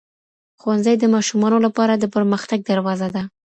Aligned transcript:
ښوونځی 0.59 0.95
د 0.99 1.03
ماشومانو 1.15 1.57
لپاره 1.65 1.93
د 1.95 2.05
پرمختګ 2.15 2.59
دروازه 2.69 3.07
ده. 3.15 3.23